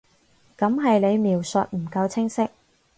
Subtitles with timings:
[0.57, 2.49] 噉係你描述唔夠清晰